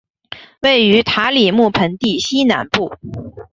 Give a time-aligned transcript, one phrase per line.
[0.61, 2.97] 位于塔里木盆地西南部。